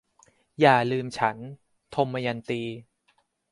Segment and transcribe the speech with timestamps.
[0.59, 1.37] อย่าลืมฉัน-
[1.95, 2.61] ทมยันตี